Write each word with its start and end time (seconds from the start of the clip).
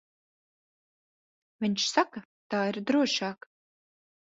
Viņš 1.67 1.87
saka, 1.93 2.27
tā 2.51 2.67
ir 2.75 2.85
drošāk. 2.91 3.51